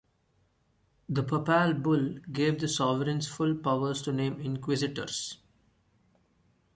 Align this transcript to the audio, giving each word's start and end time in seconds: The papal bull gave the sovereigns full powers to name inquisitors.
The 1.09 1.21
papal 1.21 1.75
bull 1.75 2.17
gave 2.33 2.59
the 2.59 2.67
sovereigns 2.67 3.27
full 3.27 3.53
powers 3.53 4.01
to 4.01 4.11
name 4.11 4.39
inquisitors. 4.41 5.37